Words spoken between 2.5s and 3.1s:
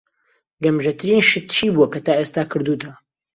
کردووتە؟